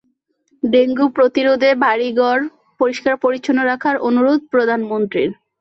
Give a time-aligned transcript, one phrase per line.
[0.63, 2.37] Dengue প্রতিরোধে বাড়িঘর
[2.79, 5.29] পরিষ্কার-পরিচ্ছন্ন রাখার অনুরোধ প্রধানমন্ত্রীর।